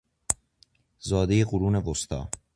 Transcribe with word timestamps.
زادهی 0.99 1.43
قرون 1.45 1.75
وسطی 1.75 2.23